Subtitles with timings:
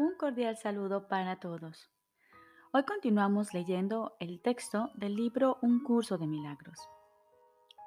[0.00, 1.90] Un cordial saludo para todos.
[2.72, 6.78] Hoy continuamos leyendo el texto del libro Un curso de milagros.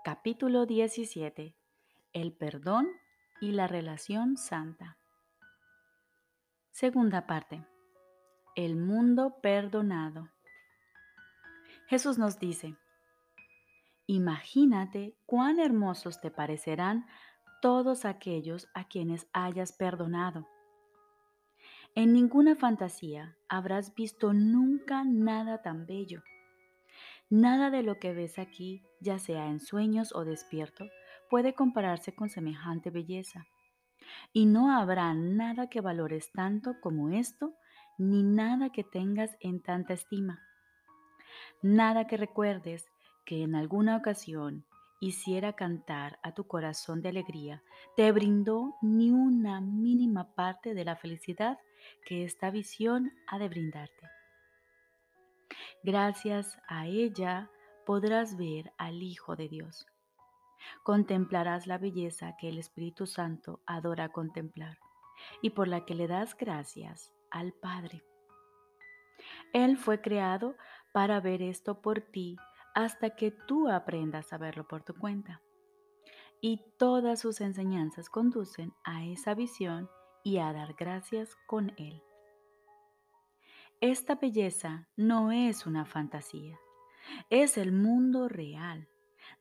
[0.04, 1.56] Capítulo 17.
[2.14, 2.88] El perdón
[3.42, 5.00] y la relación santa.
[6.70, 7.66] Segunda parte.
[8.56, 10.30] El mundo perdonado.
[11.88, 12.76] Jesús nos dice,
[14.06, 17.08] Imagínate cuán hermosos te parecerán
[17.60, 20.48] todos aquellos a quienes hayas perdonado
[21.96, 26.24] en ninguna fantasía habrás visto nunca nada tan bello.
[27.30, 30.86] Nada de lo que ves aquí, ya sea en sueños o despierto,
[31.30, 33.46] puede compararse con semejante belleza.
[34.34, 37.54] Y no habrá nada que valores tanto como esto,
[37.98, 40.42] ni nada que tengas en tanta estima.
[41.62, 42.86] Nada que recuerdes
[43.26, 44.66] que en alguna ocasión
[45.00, 47.62] hiciera cantar a tu corazón de alegría,
[47.96, 51.60] te brindó ni una mínima parte de la felicidad
[52.06, 54.10] que esta visión ha de brindarte.
[55.84, 57.50] Gracias a ella
[57.86, 59.86] podrás ver al Hijo de Dios.
[60.84, 64.78] Contemplarás la belleza que el Espíritu Santo adora contemplar
[65.42, 68.04] y por la que le das gracias al Padre.
[69.54, 70.56] Él fue creado
[70.94, 72.38] para ver esto por ti
[72.74, 75.42] hasta que tú aprendas a verlo por tu cuenta.
[76.42, 79.90] Y todas sus enseñanzas conducen a esa visión
[80.24, 82.02] y a dar gracias con Él.
[83.82, 86.58] Esta belleza no es una fantasía,
[87.30, 88.88] es el mundo real,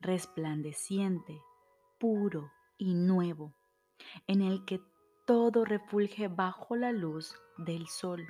[0.01, 1.41] resplandeciente,
[1.99, 3.55] puro y nuevo,
[4.27, 4.81] en el que
[5.27, 8.27] todo refulge bajo la luz del sol.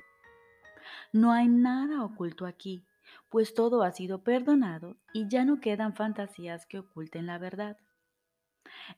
[1.11, 2.85] No hay nada oculto aquí,
[3.29, 7.77] pues todo ha sido perdonado y ya no quedan fantasías que oculten la verdad.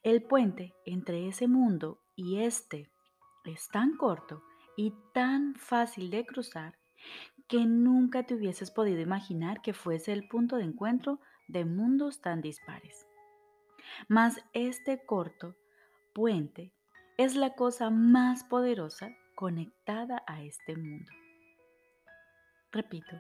[0.04, 2.90] El puente entre ese mundo y este
[3.48, 4.44] es tan corto
[4.78, 6.78] y tan fácil de cruzar
[7.48, 12.42] que nunca te hubieses podido imaginar que fuese el punto de encuentro de mundos tan
[12.42, 13.08] dispares.
[14.08, 15.56] Mas este corto
[16.14, 16.74] puente
[17.18, 21.12] es la cosa más poderosa conectada a este mundo.
[22.72, 23.16] Repito,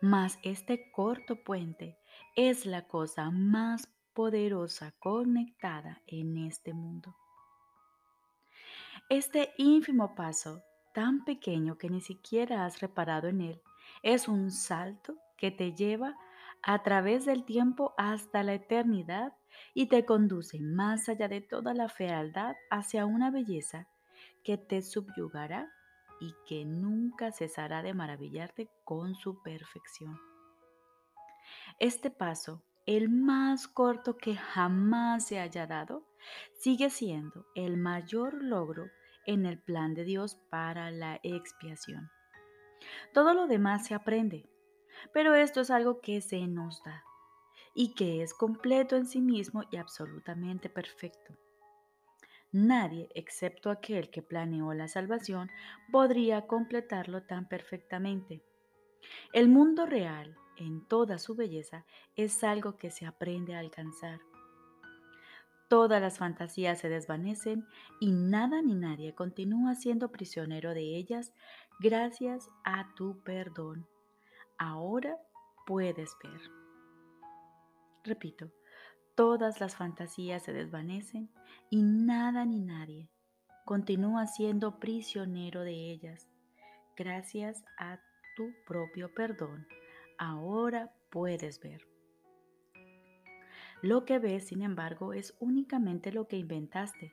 [0.00, 1.98] mas este corto puente
[2.36, 7.16] es la cosa más poderosa conectada en este mundo.
[9.16, 13.62] Este ínfimo paso, tan pequeño que ni siquiera has reparado en él,
[14.02, 16.16] es un salto que te lleva
[16.64, 19.32] a través del tiempo hasta la eternidad
[19.72, 23.86] y te conduce más allá de toda la fealdad hacia una belleza
[24.42, 25.70] que te subyugará
[26.20, 30.18] y que nunca cesará de maravillarte con su perfección.
[31.78, 36.04] Este paso, el más corto que jamás se haya dado,
[36.54, 38.90] sigue siendo el mayor logro
[39.26, 42.10] en el plan de Dios para la expiación.
[43.12, 44.48] Todo lo demás se aprende,
[45.12, 47.04] pero esto es algo que se nos da
[47.74, 51.36] y que es completo en sí mismo y absolutamente perfecto.
[52.52, 55.50] Nadie, excepto aquel que planeó la salvación,
[55.90, 58.44] podría completarlo tan perfectamente.
[59.32, 64.20] El mundo real, en toda su belleza, es algo que se aprende a alcanzar.
[65.74, 67.66] Todas las fantasías se desvanecen
[67.98, 71.32] y nada ni nadie continúa siendo prisionero de ellas
[71.80, 73.84] gracias a tu perdón.
[74.56, 75.18] Ahora
[75.66, 76.40] puedes ver.
[78.04, 78.52] Repito,
[79.16, 81.28] Todas las fantasías se desvanecen
[81.70, 83.10] y nada ni nadie
[83.64, 86.28] continúa siendo prisionero de ellas.
[86.96, 87.98] Gracias a
[88.36, 89.66] tu propio perdón,
[90.18, 91.93] ahora puedes ver.
[93.84, 97.12] Lo que ves, sin embargo, es únicamente lo que inventaste,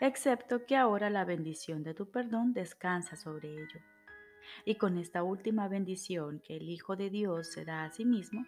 [0.00, 3.78] excepto que ahora la bendición de tu perdón descansa sobre ello.
[4.64, 8.46] Y con esta última bendición que el Hijo de Dios se da a sí mismo,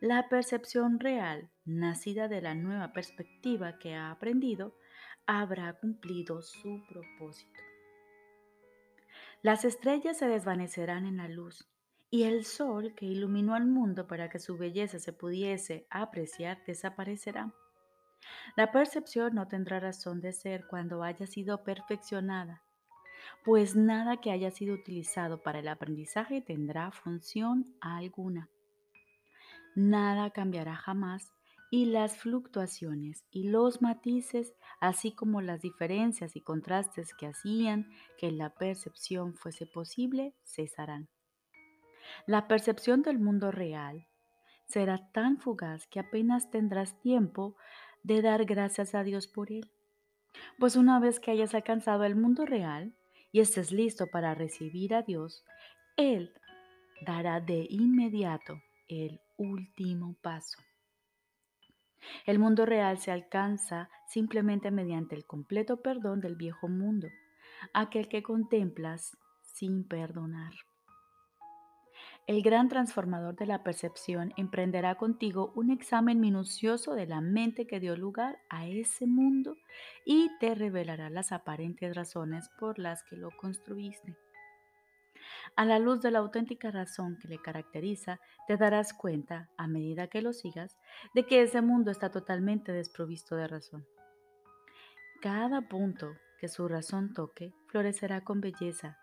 [0.00, 4.76] la percepción real, nacida de la nueva perspectiva que ha aprendido,
[5.24, 7.58] habrá cumplido su propósito.
[9.40, 11.71] Las estrellas se desvanecerán en la luz
[12.12, 17.52] y el sol que iluminó al mundo para que su belleza se pudiese apreciar desaparecerá.
[18.56, 22.62] La percepción no tendrá razón de ser cuando haya sido perfeccionada,
[23.44, 28.48] pues nada que haya sido utilizado para el aprendizaje tendrá función alguna
[29.74, 31.32] nada cambiará jamás
[31.70, 37.88] y las fluctuaciones y los matices, así como las diferencias y contrastes que hacían
[38.18, 41.08] que la percepción fuese posible, cesarán.
[42.26, 44.06] La percepción del mundo real
[44.66, 47.56] será tan fugaz que apenas tendrás tiempo
[48.02, 49.70] de dar gracias a Dios por él.
[50.58, 52.94] Pues una vez que hayas alcanzado el mundo real
[53.32, 55.44] y estés listo para recibir a Dios,
[55.96, 56.32] Él
[57.04, 60.58] dará de inmediato el último paso.
[62.26, 67.08] El mundo real se alcanza simplemente mediante el completo perdón del viejo mundo,
[67.72, 70.52] aquel que contemplas sin perdonar.
[72.28, 77.80] El gran transformador de la percepción emprenderá contigo un examen minucioso de la mente que
[77.80, 79.56] dio lugar a ese mundo
[80.04, 84.16] y te revelará las aparentes razones por las que lo construiste.
[85.56, 90.06] A la luz de la auténtica razón que le caracteriza, te darás cuenta, a medida
[90.06, 90.78] que lo sigas,
[91.14, 93.84] de que ese mundo está totalmente desprovisto de razón.
[95.20, 98.98] Cada punto que su razón toque florecerá con belleza,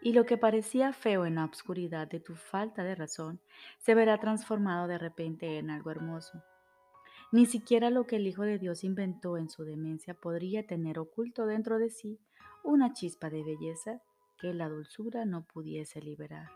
[0.00, 3.40] y lo que parecía feo en la obscuridad de tu falta de razón
[3.78, 6.42] se verá transformado de repente en algo hermoso.
[7.30, 11.46] Ni siquiera lo que el Hijo de Dios inventó en su demencia podría tener oculto
[11.46, 12.18] dentro de sí
[12.62, 14.00] una chispa de belleza
[14.38, 16.48] que la dulzura no pudiese liberar.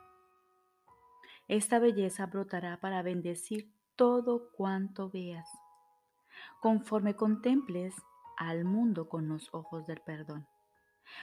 [1.49, 5.49] Esta belleza brotará para bendecir todo cuanto veas,
[6.61, 7.95] conforme contemples
[8.39, 10.47] al mundo con los ojos del perdón.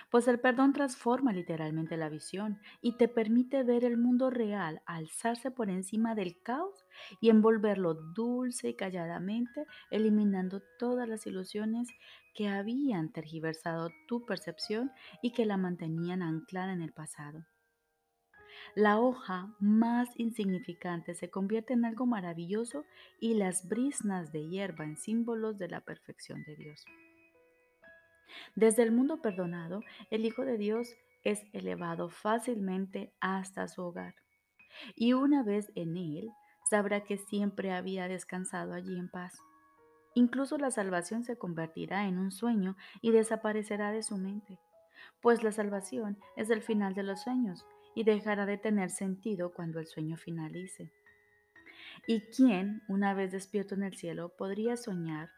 [0.09, 5.51] Pues el perdón transforma literalmente la visión y te permite ver el mundo real alzarse
[5.51, 6.85] por encima del caos
[7.21, 11.87] y envolverlo dulce y calladamente, eliminando todas las ilusiones
[12.33, 14.91] que habían tergiversado tu percepción
[15.21, 17.45] y que la mantenían anclada en el pasado.
[18.75, 22.85] La hoja más insignificante se convierte en algo maravilloso
[23.19, 26.85] y las brisnas de hierba en símbolos de la perfección de Dios.
[28.55, 34.15] Desde el mundo perdonado, el Hijo de Dios es elevado fácilmente hasta su hogar.
[34.95, 36.31] Y una vez en él,
[36.69, 39.39] sabrá que siempre había descansado allí en paz.
[40.13, 44.59] Incluso la salvación se convertirá en un sueño y desaparecerá de su mente,
[45.21, 47.65] pues la salvación es el final de los sueños
[47.95, 50.91] y dejará de tener sentido cuando el sueño finalice.
[52.07, 55.29] ¿Y quién, una vez despierto en el cielo, podría soñar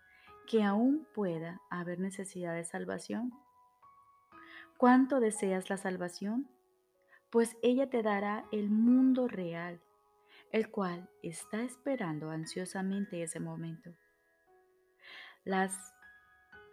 [0.51, 3.31] que aún pueda haber necesidad de salvación?
[4.77, 6.49] ¿Cuánto deseas la salvación?
[7.29, 9.79] Pues ella te dará el mundo real,
[10.51, 13.95] el cual está esperando ansiosamente ese momento.
[15.45, 15.95] Las,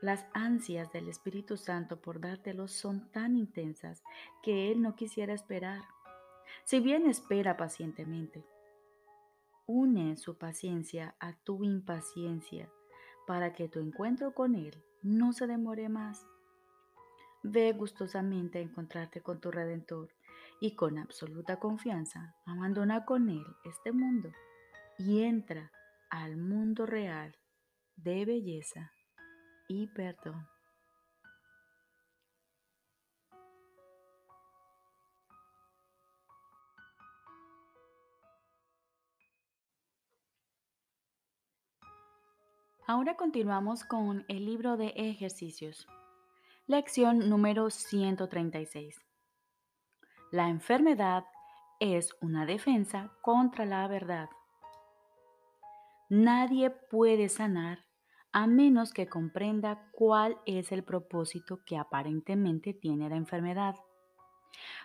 [0.01, 4.03] las ansias del Espíritu Santo por dártelo son tan intensas
[4.43, 5.83] que Él no quisiera esperar,
[6.65, 8.45] si bien espera pacientemente.
[9.67, 12.69] Une su paciencia a tu impaciencia
[13.29, 16.27] para que tu encuentro con Él no se demore más.
[17.43, 20.09] Ve gustosamente a encontrarte con tu Redentor
[20.63, 24.33] y con absoluta confianza abandona con Él este mundo
[24.97, 25.71] y entra
[26.09, 27.37] al mundo real
[27.97, 28.93] de belleza
[29.69, 30.49] y perdón.
[42.91, 45.87] Ahora continuamos con el libro de ejercicios.
[46.67, 48.97] Lección número 136.
[50.31, 51.25] La enfermedad
[51.81, 54.31] es una defensa contra la verdad.
[56.09, 57.85] Nadie puede sanar
[58.33, 63.75] a menos que comprenda cuál es el propósito que aparentemente tiene la enfermedad.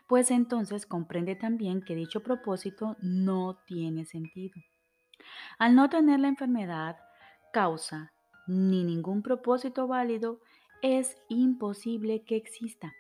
[0.08, 4.56] Pues entonces comprende también que dicho propósito no tiene sentido.
[5.58, 6.98] Al no tener la enfermedad,
[7.54, 8.12] causa
[8.48, 10.42] ni ningún propósito válido,
[10.82, 12.94] es imposible que exista.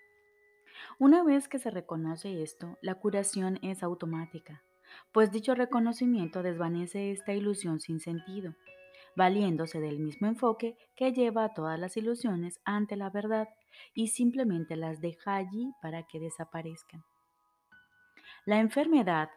[0.99, 4.63] Una vez que se reconoce esto, la curación es automática,
[5.11, 8.55] pues dicho reconocimiento desvanece esta ilusión sin sentido,
[9.15, 13.49] valiéndose del mismo enfoque que lleva a todas las ilusiones ante la verdad
[13.93, 17.03] y simplemente las deja allí para que desaparezcan.
[18.45, 19.29] La enfermedad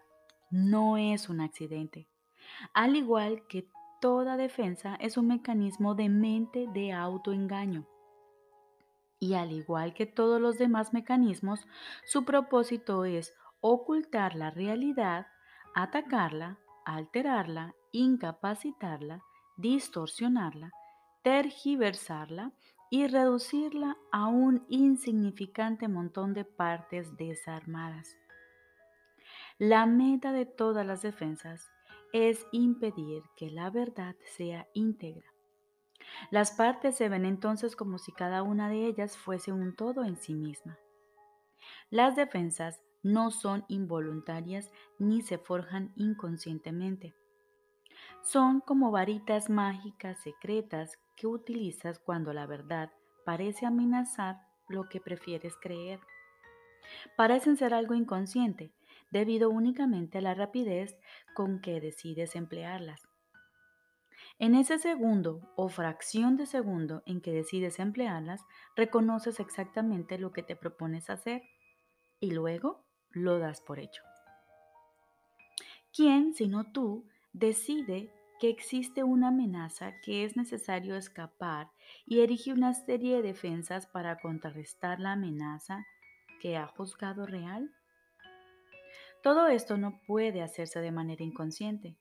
[0.51, 2.07] no es un accidente,
[2.75, 3.67] al igual que
[4.01, 7.87] Toda defensa es un mecanismo de mente de autoengaño.
[9.19, 11.67] Y al igual que todos los demás mecanismos,
[12.05, 15.27] su propósito es ocultar la realidad,
[15.75, 19.23] atacarla, alterarla, incapacitarla,
[19.57, 20.73] distorsionarla,
[21.23, 22.53] tergiversarla
[22.91, 28.15] y reducirla a un insignificante montón de partes desarmadas.
[29.59, 31.73] La meta de todas las defensas
[32.17, 35.35] es impedir que la verdad sea íntegra.
[36.31, 40.17] Las partes se ven entonces como si cada una de ellas fuese un todo en
[40.17, 40.79] sí misma.
[41.91, 47.15] Las defensas no son involuntarias ni se forjan inconscientemente.
[48.23, 52.91] Son como varitas mágicas secretas que utilizas cuando la verdad
[53.27, 56.01] parece amenazar lo que prefieres creer.
[57.17, 58.73] Parecen ser algo inconsciente,
[59.11, 60.97] debido únicamente a la rapidez
[61.35, 63.09] con que decides emplearlas.
[64.39, 68.45] En ese segundo o fracción de segundo en que decides emplearlas,
[68.75, 71.43] reconoces exactamente lo que te propones hacer
[72.21, 74.03] y luego lo das por hecho.
[75.95, 81.71] ¿Quién, sino tú, decide que existe una amenaza que es necesario escapar
[82.05, 85.87] y erige una serie de defensas para contrarrestar la amenaza
[86.43, 87.71] que ha juzgado real?
[89.23, 91.97] Todo esto no puede hacerse de manera inconsciente.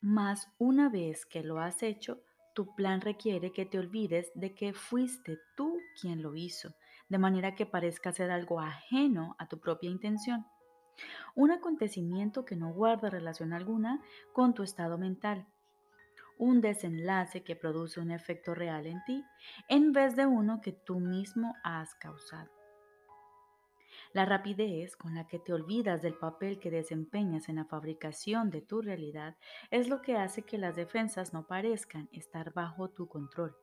[0.00, 2.22] Mas una vez que lo has hecho,
[2.54, 6.74] tu plan requiere que te olvides de que fuiste tú quien lo hizo,
[7.08, 10.46] de manera que parezca ser algo ajeno a tu propia intención.
[11.34, 14.00] Un acontecimiento que no guarda relación alguna
[14.32, 15.46] con tu estado mental.
[16.38, 19.24] Un desenlace que produce un efecto real en ti
[19.68, 22.53] en vez de uno que tú mismo has causado.
[24.14, 28.62] La rapidez con la que te olvidas del papel que desempeñas en la fabricación de
[28.62, 29.36] tu realidad
[29.72, 33.56] es lo que hace que las defensas no parezcan estar bajo tu control.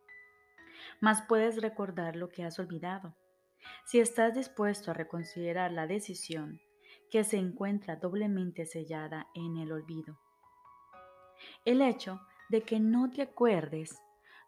[1.00, 3.16] Mas puedes recordar lo que has olvidado.
[3.86, 6.60] Si estás dispuesto a reconsiderar la decisión
[7.10, 10.20] que se encuentra doblemente sellada en el olvido.
[11.64, 13.98] El hecho de que no te acuerdes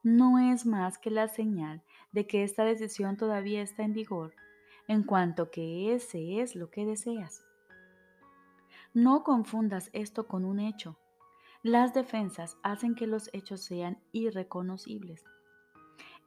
[0.04, 1.82] no es más que la señal
[2.12, 4.36] de que esta decisión todavía está en vigor
[4.94, 7.46] en cuanto que ese es lo que deseas.
[8.94, 10.98] No confundas esto con un hecho.
[11.64, 15.24] Las defensas hacen que los hechos sean irreconocibles.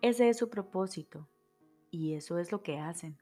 [0.02, 1.28] Ese es su propósito
[1.90, 3.18] y eso es lo que hacen.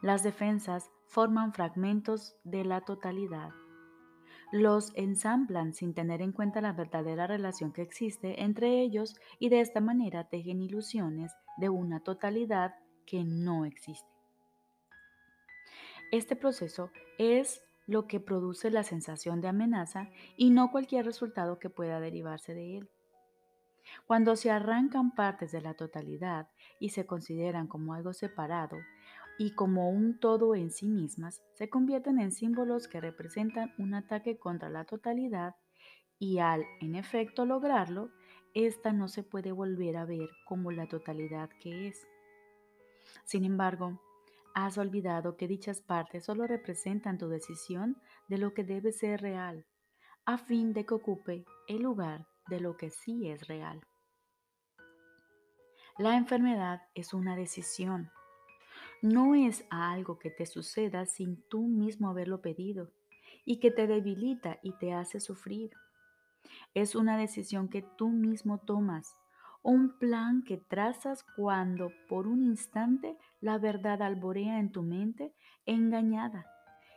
[0.00, 3.50] Las defensas forman fragmentos de la totalidad.
[4.50, 9.60] Los ensamblan sin tener en cuenta la verdadera relación que existe entre ellos y de
[9.60, 12.74] esta manera tejen ilusiones de una totalidad
[13.06, 14.11] que no existe.
[16.12, 21.70] Este proceso es lo que produce la sensación de amenaza y no cualquier resultado que
[21.70, 22.90] pueda derivarse de él.
[24.06, 28.76] Cuando se arrancan partes de la totalidad y se consideran como algo separado
[29.38, 34.38] y como un todo en sí mismas, se convierten en símbolos que representan un ataque
[34.38, 35.56] contra la totalidad
[36.18, 38.10] y al, en efecto, lograrlo,
[38.52, 42.06] ésta no se puede volver a ver como la totalidad que es.
[43.24, 43.98] Sin embargo,
[44.54, 47.96] Has olvidado que dichas partes solo representan tu decisión
[48.28, 49.64] de lo que debe ser real,
[50.26, 53.80] a fin de que ocupe el lugar de lo que sí es real.
[55.96, 58.10] La enfermedad es una decisión.
[59.00, 62.90] No es algo que te suceda sin tú mismo haberlo pedido
[63.44, 65.70] y que te debilita y te hace sufrir.
[66.74, 69.16] Es una decisión que tú mismo tomas
[69.62, 75.32] un plan que trazas cuando por un instante la verdad alborea en tu mente
[75.66, 76.46] engañada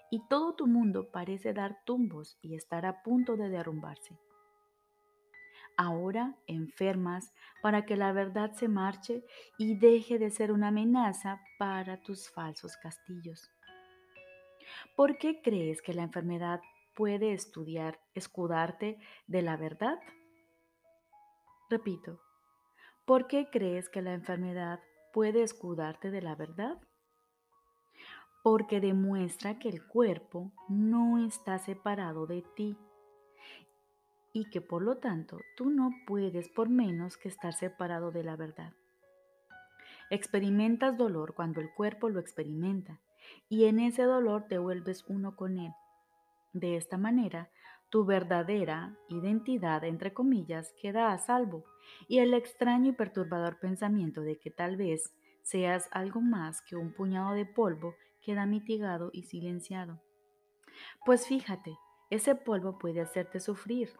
[0.09, 4.17] y todo tu mundo parece dar tumbos y estar a punto de derrumbarse.
[5.77, 9.25] Ahora enfermas para que la verdad se marche
[9.57, 13.51] y deje de ser una amenaza para tus falsos castillos.
[14.95, 16.61] ¿Por qué crees que la enfermedad
[16.95, 19.99] puede estudiar, escudarte de la verdad?
[21.69, 22.21] Repito,
[23.05, 24.79] ¿Por qué crees que la enfermedad
[25.13, 26.81] puede escudarte de la verdad?
[28.43, 32.75] Porque demuestra que el cuerpo no está separado de ti
[34.33, 38.35] y que por lo tanto tú no puedes por menos que estar separado de la
[38.35, 38.73] verdad.
[40.09, 42.99] Experimentas dolor cuando el cuerpo lo experimenta
[43.49, 45.71] y en ese dolor te vuelves uno con él.
[46.53, 47.49] De esta manera,
[47.95, 51.63] tu verdadera identidad, entre comillas, queda a salvo
[52.09, 56.91] y el extraño y perturbador pensamiento de que tal vez seas algo más que un
[56.91, 60.01] puñado de polvo queda mitigado y silenciado.
[61.05, 61.77] Pues fíjate,
[62.09, 63.93] ese polvo puede hacerte sufrir,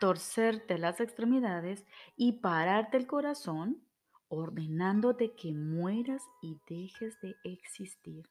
[0.00, 1.86] torcerte las extremidades
[2.16, 3.80] y pararte el corazón,
[4.26, 8.28] ordenándote que mueras y dejes de existir.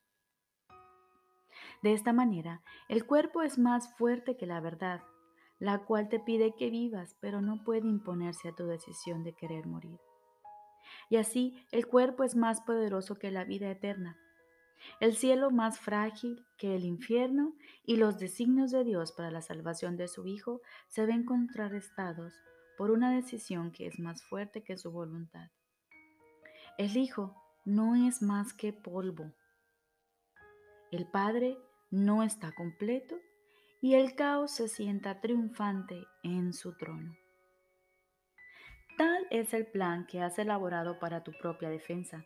[1.82, 5.02] De esta manera, el cuerpo es más fuerte que la verdad,
[5.60, 9.68] la cual te pide que vivas, pero no puede imponerse a tu decisión de querer
[9.68, 10.00] morir.
[11.10, 14.18] Y así, el cuerpo es más poderoso que la vida eterna,
[15.00, 17.56] el cielo más frágil que el infierno
[17.86, 22.34] y los designios de Dios para la salvación de su Hijo se ven contrarrestados
[22.78, 25.50] por una decisión que es más fuerte que su voluntad.
[26.78, 29.34] El Hijo no es más que polvo.
[30.96, 31.58] El Padre
[31.92, 33.18] no está completo
[33.82, 37.14] y el caos se sienta triunfante en su trono.
[38.98, 42.26] Tal es el plan que has elaborado para tu propia defensa.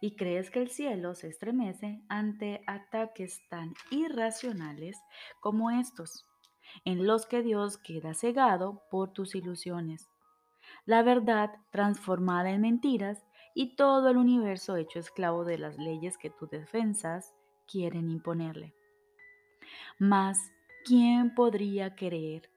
[0.00, 4.96] y crees que el cielo se estremece ante ataques tan irracionales
[5.40, 6.28] como estos,
[6.84, 10.08] en los que Dios queda cegado por tus ilusiones.
[10.84, 16.30] La verdad transformada en mentiras y todo el universo hecho esclavo de las leyes que
[16.30, 17.34] tus defensas
[17.70, 18.74] quieren imponerle.
[19.98, 20.52] Mas,
[20.84, 22.50] ¿quién podría querer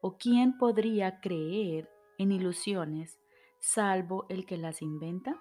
[0.00, 3.18] o quién podría creer en ilusiones
[3.60, 5.36] salvo el que las inventa?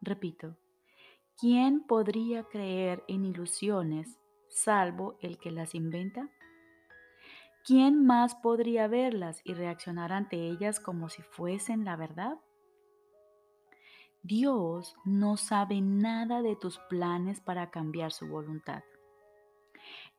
[0.00, 0.56] Repito,
[1.38, 6.30] ¿quién podría creer en ilusiones salvo el que las inventa?
[7.64, 12.38] ¿Quién más podría verlas y reaccionar ante ellas como si fuesen la verdad?
[14.24, 18.84] Dios no sabe nada de tus planes para cambiar su voluntad.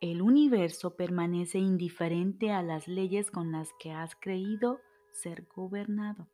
[0.01, 4.81] El universo permanece indiferente a las leyes con las que has creído
[5.13, 6.27] ser gobernado.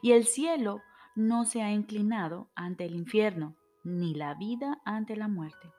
[0.00, 0.80] Y el cielo
[1.14, 5.70] no se ha inclinado ante el infierno, ni la vida ante la muerte.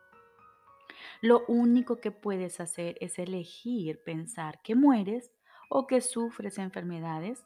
[1.22, 5.32] Lo único que puedes hacer es elegir pensar que mueres
[5.68, 7.44] o que sufres enfermedades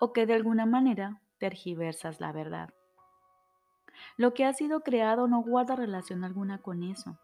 [0.00, 2.72] o que de alguna manera tergiversas la verdad.
[4.16, 7.18] Lo que ha sido creado no guarda relación alguna con eso.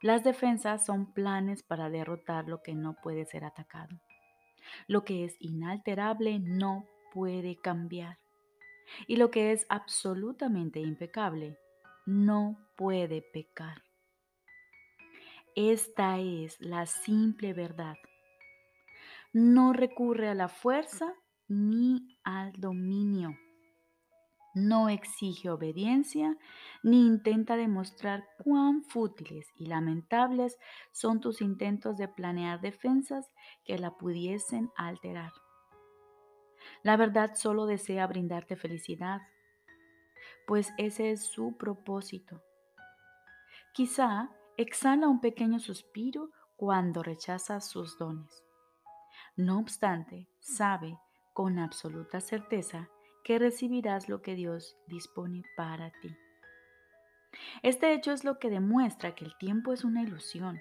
[0.00, 4.00] Las defensas son planes para derrotar lo que no puede ser atacado.
[4.88, 8.18] Lo que es inalterable no puede cambiar.
[9.06, 11.56] Y lo que es absolutamente impecable
[12.04, 13.82] no puede pecar.
[15.54, 17.96] Esta es la simple verdad.
[19.32, 21.14] No recurre a la fuerza
[21.52, 23.36] ni al dominio.
[24.54, 26.36] No exige obediencia
[26.82, 30.58] ni intenta demostrar cuán fútiles y lamentables
[30.92, 33.30] son tus intentos de planear defensas
[33.64, 35.32] que la pudiesen alterar.
[36.82, 39.20] La verdad solo desea brindarte felicidad,
[40.46, 42.42] pues ese es su propósito.
[43.72, 48.44] Quizá exhala un pequeño suspiro cuando rechazas sus dones.
[49.36, 50.98] No obstante, sabe
[51.32, 52.88] con absoluta certeza
[53.24, 56.16] que recibirás lo que Dios dispone para ti.
[57.62, 60.60] Este hecho es lo que demuestra que el tiempo es una ilusión,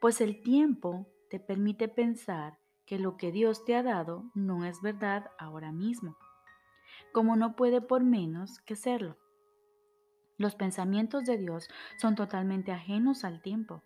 [0.00, 4.82] pues el tiempo te permite pensar que lo que Dios te ha dado no es
[4.82, 6.16] verdad ahora mismo,
[7.12, 9.16] como no puede por menos que serlo.
[10.36, 13.82] Los pensamientos de Dios son totalmente ajenos al tiempo,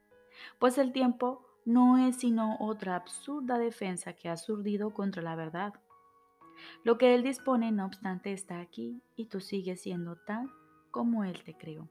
[0.59, 5.75] pues el tiempo no es sino otra absurda defensa que ha surdido contra la verdad.
[6.85, 10.51] Lo que Él dispone, no obstante, está aquí y tú sigues siendo tal
[10.91, 11.89] como Él te creó.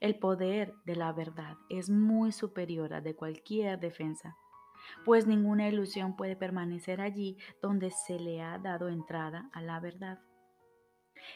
[0.00, 4.36] El poder de la verdad es muy superior a de cualquier defensa,
[5.04, 10.20] pues ninguna ilusión puede permanecer allí donde se le ha dado entrada a la verdad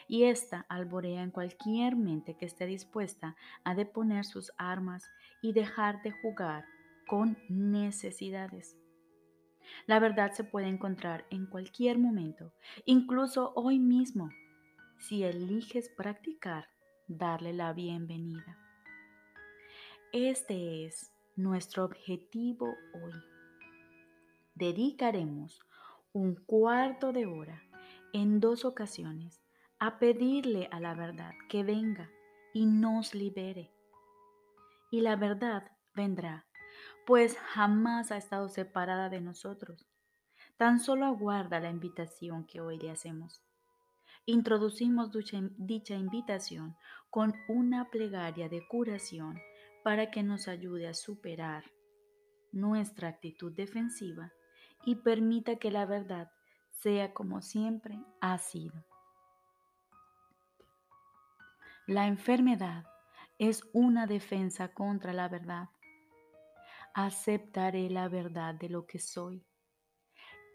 [0.07, 5.03] y ésta alborea en cualquier mente que esté dispuesta a deponer sus armas
[5.41, 6.65] y dejar de jugar
[7.07, 8.78] con necesidades.
[9.85, 12.53] La verdad se puede encontrar en cualquier momento,
[12.85, 14.29] incluso hoy mismo,
[14.99, 16.67] si eliges practicar
[17.07, 18.57] darle la bienvenida.
[20.11, 23.13] Este es nuestro objetivo hoy.
[24.55, 25.61] Dedicaremos
[26.11, 27.61] un cuarto de hora
[28.13, 29.41] en dos ocasiones
[29.79, 32.09] a pedirle a la verdad que venga
[32.53, 33.71] y nos libere.
[34.91, 36.45] Y la verdad vendrá,
[37.09, 39.87] pues jamás ha estado separada de nosotros.
[40.57, 43.41] Tan solo aguarda la invitación que hoy le hacemos.
[44.27, 45.09] Introducimos
[45.57, 46.77] dicha invitación
[47.09, 49.41] con una plegaria de curación
[49.83, 51.63] para que nos ayude a superar
[52.51, 54.31] nuestra actitud defensiva
[54.85, 56.29] y permita que la verdad
[56.69, 58.85] sea como siempre ha sido.
[61.87, 62.85] La enfermedad
[63.39, 65.69] es una defensa contra la verdad.
[66.95, 69.45] Aceptaré la verdad de lo que soy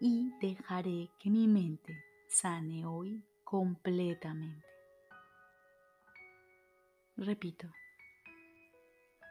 [0.00, 1.96] y dejaré que mi mente
[2.28, 4.66] sane hoy completamente.
[7.16, 7.68] Repito,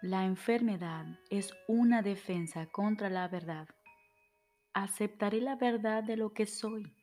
[0.01, 3.67] la enfermedad es una defensa contra la verdad.
[4.73, 6.95] Aceptaré la verdad de lo que soy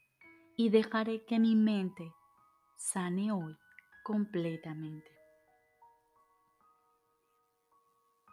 [0.56, 2.10] y dejaré que mi mente
[2.76, 3.54] sane hoy
[4.02, 5.19] completamente.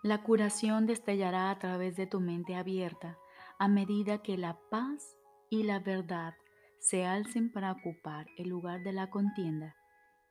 [0.08, 3.17] La curación destellará a través de tu mente abierta
[3.60, 5.17] a medida que la paz
[5.50, 6.34] y la verdad
[6.80, 9.76] se alcen para ocupar el lugar de la contienda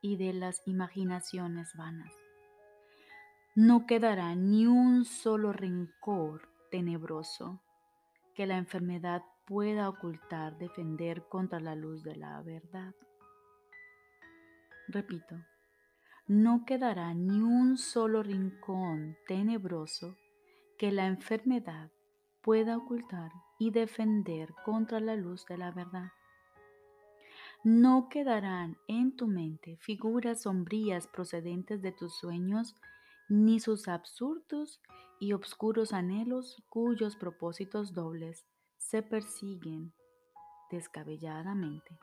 [0.01, 2.11] y de las imaginaciones vanas.
[3.55, 7.61] No quedará ni un solo rencor tenebroso
[8.35, 12.95] que la enfermedad pueda ocultar, defender contra la luz de la verdad.
[14.89, 15.37] Repito,
[16.29, 20.17] no quedará ni un solo rincón tenebroso
[20.77, 21.93] que la enfermedad
[22.43, 26.11] pueda ocultar y defender contra la luz de la verdad.
[27.63, 32.75] No quedarán en tu mente figuras sombrías procedentes de tus sueños,
[33.29, 34.81] ni sus absurdos
[35.21, 38.45] y obscuros anhelos cuyos propósitos dobles
[38.79, 39.93] se persiguen
[40.71, 41.99] descabelladamente.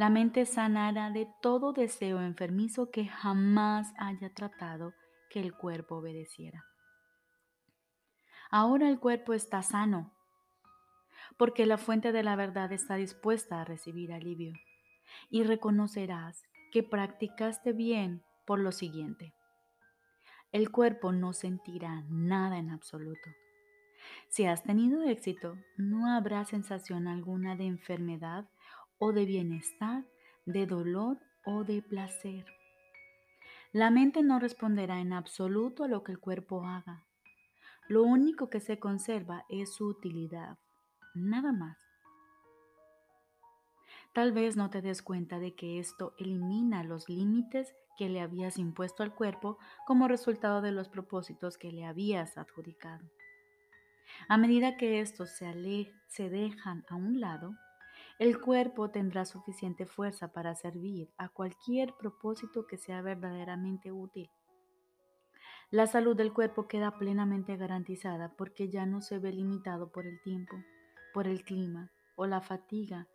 [0.00, 4.94] La mente sanará de todo deseo enfermizo que jamás haya tratado
[5.28, 6.64] que el cuerpo obedeciera.
[8.50, 10.10] Ahora el cuerpo está sano,
[11.36, 14.54] porque la fuente de la verdad está dispuesta a recibir alivio.
[15.28, 19.34] Y reconocerás que practicaste bien por lo siguiente.
[20.50, 23.28] El cuerpo no sentirá nada en absoluto.
[24.30, 28.48] Si has tenido éxito, no habrá sensación alguna de enfermedad
[29.00, 30.04] o de bienestar,
[30.46, 32.44] de dolor o de placer.
[33.72, 37.04] La mente no responderá en absoluto a lo que el cuerpo haga.
[37.88, 40.58] Lo único que se conserva es su utilidad,
[41.14, 41.78] nada más.
[44.12, 48.58] Tal vez no te des cuenta de que esto elimina los límites que le habías
[48.58, 53.08] impuesto al cuerpo como resultado de los propósitos que le habías adjudicado.
[54.28, 57.54] A medida que estos se, se dejan a un lado,
[58.20, 64.30] el cuerpo tendrá suficiente fuerza para servir a cualquier propósito que sea verdaderamente útil.
[65.70, 70.20] La salud del cuerpo queda plenamente garantizada porque ya no se ve limitado por el
[70.20, 70.54] tiempo,
[71.14, 73.08] por el clima o la fatiga,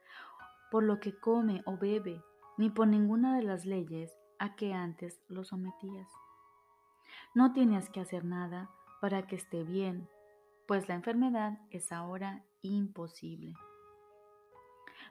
[0.72, 2.24] por lo que come o bebe,
[2.58, 6.10] ni por ninguna de las leyes a que antes lo sometías.
[7.36, 10.10] No tienes que hacer nada para que esté bien,
[10.68, 13.54] pues la enfermedad es ahora imposible.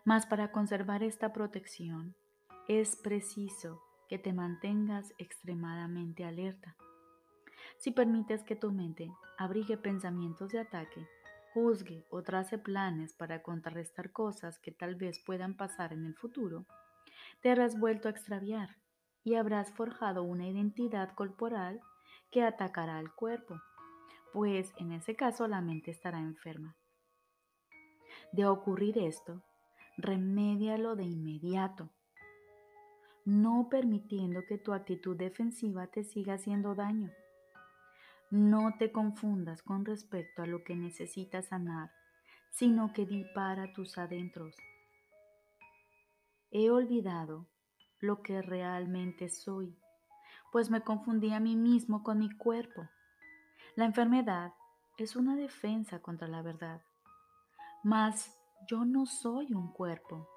[0.04, 2.14] Mas para conservar esta protección
[2.68, 6.76] es preciso que te mantengas extremadamente alerta
[7.78, 11.06] si permites que tu mente abrigue pensamientos de ataque,
[11.52, 16.66] juzgue o trace planes para contrarrestar cosas que tal vez puedan pasar en el futuro,
[17.42, 18.76] te habrás vuelto a extraviar
[19.22, 21.80] y habrás forjado una identidad corporal
[22.30, 23.60] que atacará al cuerpo,
[24.32, 26.76] pues en ese caso la mente estará enferma.
[28.32, 29.42] De ocurrir esto,
[29.96, 31.90] remédialo de inmediato,
[33.24, 37.10] no permitiendo que tu actitud defensiva te siga haciendo daño.
[38.30, 41.90] No te confundas con respecto a lo que necesitas sanar,
[42.50, 44.56] sino que dipara tus adentros.
[46.50, 47.46] He olvidado
[48.00, 49.78] lo que realmente soy,
[50.52, 52.88] pues me confundí a mí mismo con mi cuerpo.
[53.76, 54.52] La enfermedad
[54.98, 56.82] es una defensa contra la verdad,
[57.82, 60.28] mas yo no soy un cuerpo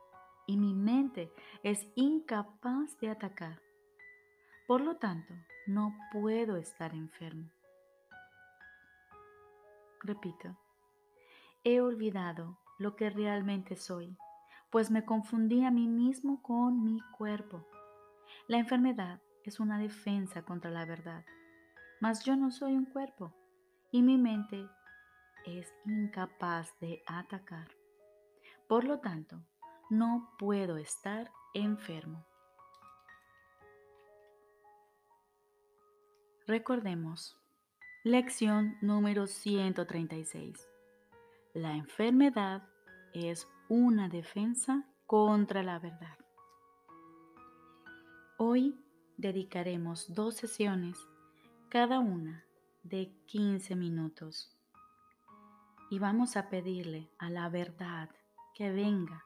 [0.45, 1.31] y mi mente
[1.63, 3.61] es incapaz de atacar.
[4.67, 5.33] Por lo tanto,
[5.67, 7.49] no puedo estar enfermo.
[10.01, 10.57] Repito,
[11.63, 14.17] he olvidado lo que realmente soy,
[14.69, 17.65] pues me confundí a mí mismo con mi cuerpo.
[18.47, 21.25] La enfermedad es una defensa contra la verdad,
[21.99, 23.33] mas yo no soy un cuerpo
[23.91, 24.67] y mi mente
[25.45, 27.76] es incapaz de atacar.
[28.67, 29.41] Por lo tanto,
[29.89, 32.25] no puedo estar enfermo.
[36.45, 37.37] Recordemos,
[38.03, 40.65] Lección número 136.
[41.53, 42.63] La enfermedad
[43.13, 46.17] es una defensa contra la verdad.
[48.37, 48.79] Hoy
[49.17, 50.97] dedicaremos dos sesiones,
[51.69, 52.45] cada una
[52.83, 54.57] de 15 minutos.
[55.89, 58.09] Y vamos a pedirle a la verdad
[58.57, 59.23] que venga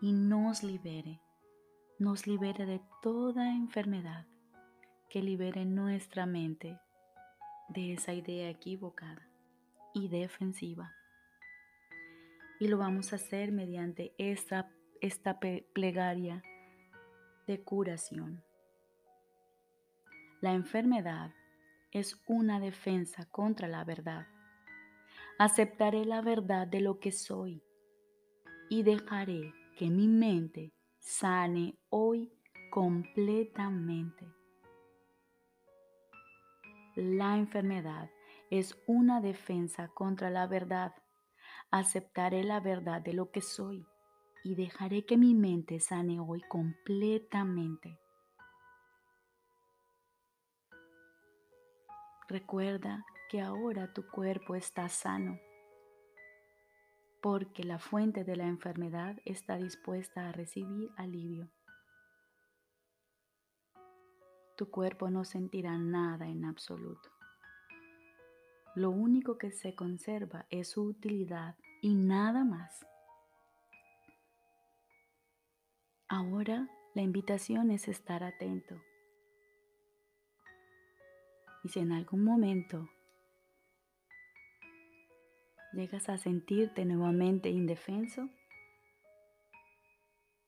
[0.00, 1.20] y nos libere,
[1.98, 4.26] nos libere de toda enfermedad,
[5.10, 6.80] que libere nuestra mente
[7.68, 9.28] de esa idea equivocada
[9.92, 10.90] y defensiva.
[12.60, 14.70] Y lo vamos a hacer mediante esta,
[15.02, 16.42] esta plegaria
[17.46, 18.42] de curación.
[20.40, 21.34] La enfermedad
[21.90, 24.26] es una defensa contra la verdad.
[25.38, 27.62] Aceptaré la verdad de lo que soy
[28.72, 32.32] y dejaré que mi mente sane hoy
[32.70, 34.26] completamente.
[36.94, 38.08] La enfermedad
[38.50, 40.94] es una defensa contra la verdad.
[41.70, 43.86] Aceptaré la verdad de lo que soy
[44.42, 47.98] y dejaré que mi mente sane hoy completamente.
[52.26, 55.38] Recuerda que ahora tu cuerpo está sano
[57.22, 61.48] porque la fuente de la enfermedad está dispuesta a recibir alivio.
[64.62, 67.10] tu cuerpo no sentirá nada en absoluto.
[68.76, 72.86] Lo único que se conserva es su utilidad y nada más.
[76.08, 78.80] Ahora la invitación es estar atento.
[81.64, 82.88] Y si en algún momento
[85.72, 88.28] llegas a sentirte nuevamente indefenso,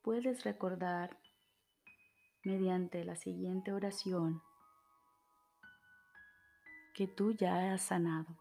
[0.03, 1.19] puedes recordar
[2.45, 4.43] mediante la siguiente oración
[6.95, 8.39] que tú ya has sanado.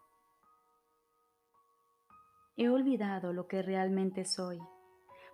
[2.56, 4.60] He olvidado lo que realmente soy,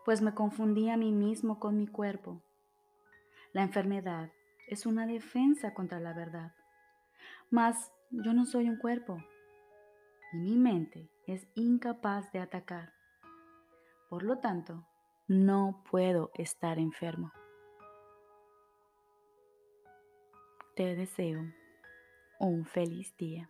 [0.05, 2.43] pues me confundí a mí mismo con mi cuerpo.
[3.53, 4.31] La enfermedad
[4.69, 6.55] es una defensa contra la verdad,
[7.51, 9.19] mas yo no soy un cuerpo
[10.33, 12.93] y mi mente es incapaz de atacar.
[14.09, 14.85] Por lo tanto,
[15.29, 17.33] no puedo estar enfermo.
[20.75, 21.45] Te deseo
[22.41, 23.49] un feliz día.